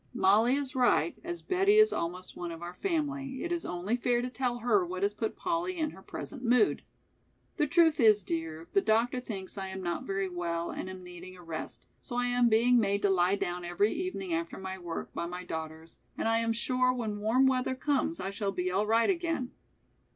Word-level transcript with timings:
"Mollie 0.15 0.55
is 0.55 0.73
right, 0.75 1.15
as 1.23 1.43
Betty 1.43 1.75
is 1.75 1.93
almost 1.93 2.35
one 2.35 2.51
of 2.51 2.63
our 2.63 2.73
family, 2.73 3.43
it 3.43 3.51
is 3.51 3.67
only 3.67 3.95
fair 3.95 4.23
to 4.23 4.31
tell 4.31 4.57
her 4.57 4.83
what 4.83 5.03
has 5.03 5.13
put 5.13 5.35
Polly 5.35 5.77
in 5.77 5.91
her 5.91 6.01
present 6.01 6.43
mood. 6.43 6.81
The 7.57 7.67
truth 7.67 7.99
is, 7.99 8.23
dear, 8.23 8.67
the 8.73 8.81
doctor 8.81 9.19
thinks 9.19 9.59
I 9.59 9.67
am 9.67 9.83
not 9.83 10.05
very 10.07 10.27
well 10.27 10.71
and 10.71 10.89
am 10.89 11.03
needing 11.03 11.37
a 11.37 11.43
rest, 11.43 11.85
so 12.01 12.15
I 12.15 12.25
am 12.25 12.49
being 12.49 12.79
made 12.79 13.03
to 13.03 13.11
lie 13.11 13.35
down 13.35 13.63
every 13.63 13.93
evening 13.93 14.33
after 14.33 14.57
my 14.57 14.79
work, 14.79 15.13
by 15.13 15.27
my 15.27 15.43
daughters, 15.43 15.99
and 16.17 16.27
I 16.27 16.39
am 16.39 16.51
sure 16.51 16.91
when 16.91 17.19
warm 17.19 17.45
weather 17.45 17.75
comes 17.75 18.19
I 18.19 18.31
shall 18.31 18.51
be 18.51 18.71
all 18.71 18.87
right 18.87 19.07
again." 19.07 19.51